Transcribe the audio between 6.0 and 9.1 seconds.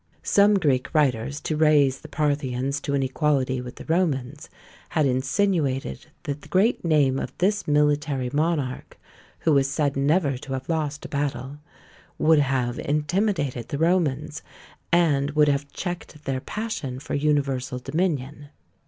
that the great name of this military monarch,